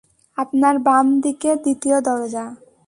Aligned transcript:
আপনার 0.37 0.75
বাম 0.79 1.05
দিকে 1.21 1.49
দ্বিতীয় 1.55 1.97
দরজা। 2.01 2.45